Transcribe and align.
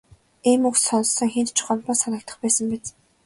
Ийм 0.49 0.61
үг 0.69 0.75
сонссон 0.87 1.29
хэнд 1.33 1.49
ч 1.57 1.59
гомдмоор 1.65 1.97
санагдах 2.01 2.35
байсан 2.41 2.65
биз. 2.71 2.85